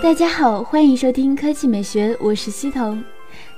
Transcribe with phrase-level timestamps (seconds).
[0.00, 3.02] 大家好，欢迎收听科技美学，我是西彤。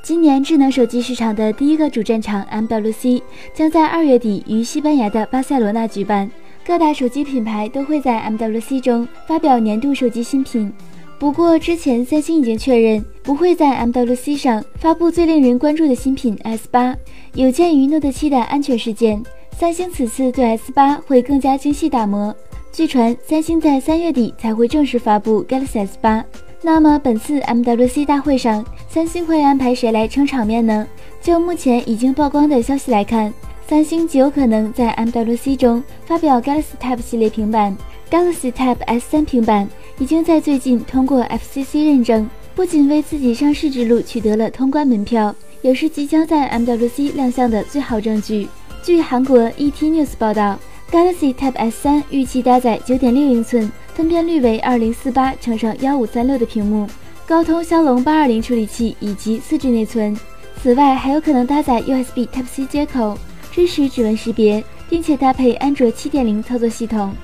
[0.02, 3.20] 今年智能手机市场的第一个主战场 MWC
[3.52, 6.30] 将在二月底于西班牙的巴塞罗那举办，
[6.66, 10.72] 各大手机品牌都会在 MWC 中发表年度手机新品。
[11.18, 16.96] 不过，之前三星已经确认不会在 MWC 上发布最令人关注的新品 S 八。
[17.34, 19.22] 有鉴于 Note 7的安全事件，
[19.58, 22.34] 三星此次对 S 八会更加精细打磨。
[22.72, 26.24] 据传，三星在三月底才会正式发布 Galaxy S 八。
[26.62, 30.86] 那么，本次 MWC 大会上，三星会安排谁来撑场面呢？
[31.20, 33.32] 就目前已经曝光的消息来看，
[33.66, 37.76] 三星极有可能在 MWC 中发表 Galaxy Tab 系列平板。
[38.08, 48.48] Galaxy Tab S3 平板已经在最近通过 FCC 认证，不仅为自己上市之路取得了通关门票，也是即将在 MWC 亮相的最好证据。
[48.82, 50.56] 据韩国 ET News 报道。
[50.90, 56.84] Galaxy Tab S3 预计搭载9.6英寸、分辨率为2048乘上1536的屏幕，
[57.24, 60.16] 高通骁龙820处理器以及 4G 内存。
[60.60, 63.16] 此外，还有可能搭载 USB Type-C 接口，
[63.52, 67.14] 支持指纹识别，并且搭配安卓7.0操作系统。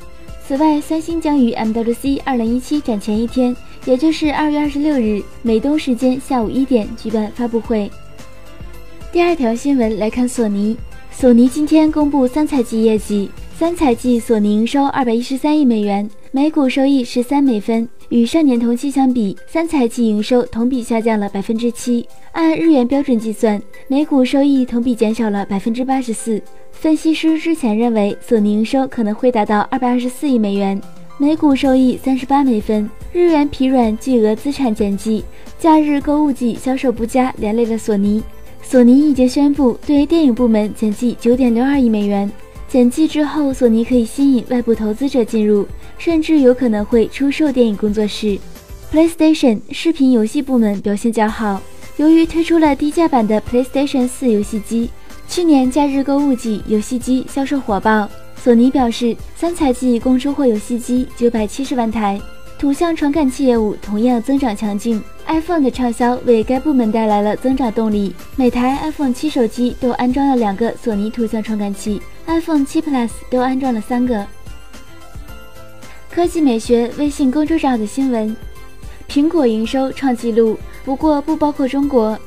[0.46, 3.54] 此外，三星将于 MWC 2017展前一天，
[3.84, 7.91] 也就是2月26日美东时间下午一点举办发布会。
[9.10, 10.76] 第二条新闻来看，索尼，
[11.10, 13.28] 索尼今天公布三财季业绩。
[13.58, 17.88] 三财季，索尼营收二百一十三亿美元，每股收益十三美分。
[18.10, 22.06] 与上年同期相比，三财季营收同比下降了百分之七。
[22.32, 26.38] 按日元标准计算，每股收益同比减少了百分之八十四。
[26.70, 30.78] 分析师之前认为，索尼营收可能会达到二百二十四亿美元，
[31.16, 32.86] 每股收益三十八美分。
[33.10, 35.24] 日元疲软，巨额资产减记，
[35.58, 38.22] 假日购物季销售不佳，连累了索尼。
[38.62, 42.30] 索尼已经宣布对电影部门减记九点六二亿美元。
[42.69, 45.67] 减记之后，索尼可以吸引外部投资者进入，
[45.98, 48.39] 甚至有可能会出售电影工作室。
[48.92, 51.62] PlayStation 视频游戏部门表现较好，
[51.97, 54.91] 由于推出了低价版的 PlayStation 4游戏机，
[55.28, 58.09] 去年假日购物季游戏机销售火爆。
[58.37, 62.21] 索尼表示，三财季共出货游戏机九百七十万台，
[62.59, 65.03] 图像传感器业务同样增长强劲。
[65.26, 72.00] iPhone 的畅销为该部门带来了增长动力，每台 iPhone 七手机都安装了两个索尼图像传感器。
[72.26, 74.25] iPhone 7 Plus 都安装了三个。
[76.10, 78.37] 科技美学微信公众号的新闻：
[79.09, 82.19] 苹果营收创纪录，不过不包括中国。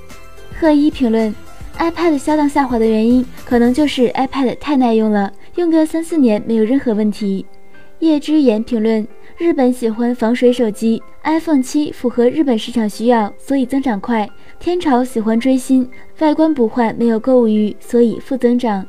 [0.60, 1.34] 贺一评论
[1.78, 7.46] ：iPad 销量下滑的原因，可能就是 iPad 太耐用了，用个三四年没有任何问题。
[8.00, 9.06] 叶之言评论：
[9.38, 14.30] 日本喜欢防水手机，iPhone 7符合日本市场需要，所以增长快。
[14.58, 15.90] 天朝喜欢追新，
[16.20, 18.86] 外观不换，没有购物欲，所以负增长。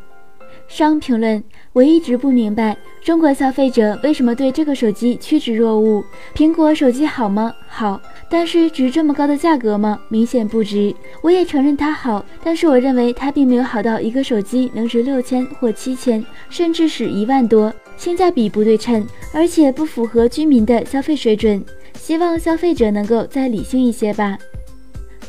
[0.68, 6.04] 商评论：我一直不明白中国消费者为什么对这个手机趋之若鹜。
[6.32, 7.52] 苹果手机好吗？
[7.66, 8.00] 好，
[8.30, 9.98] 但是值这么高的价格吗？
[10.08, 10.94] 明显不值。
[11.22, 21.62] 我也承认它好，但是我认为它并没有好到一个手机能值六千或七千，甚至是一万多，性价比不对称，而且不符合居民的消费水准。
[21.98, 24.38] 希望消费者能够再理性一些吧。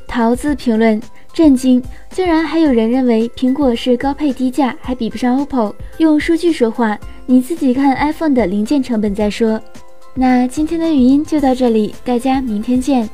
[0.08, 1.00] 桃子评论。
[1.34, 1.82] 震惊！
[2.10, 5.74] 竟然还有人认为苹果是高配低价，还比不上 OPPO。
[6.00, 9.58] 用数据说话，你自己看 iPhone 的零件成本再说。
[10.14, 13.10] 那今天的语音就到这里，大家明天见。